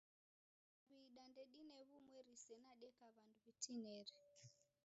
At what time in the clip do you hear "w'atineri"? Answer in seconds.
3.45-4.13